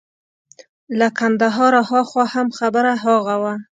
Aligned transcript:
له 0.99 1.07
کندهاره 1.17 1.81
هاخوا 1.89 2.25
هم 2.33 2.47
خبره 2.57 2.91
هماغه 3.03 3.35
وه. 3.41 3.53